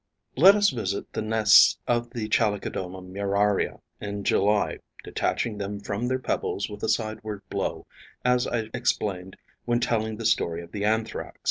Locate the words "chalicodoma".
2.09-3.03